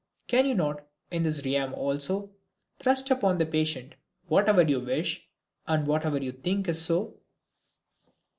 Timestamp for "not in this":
0.55-1.45